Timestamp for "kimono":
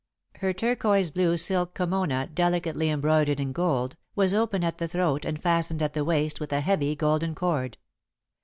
1.75-2.25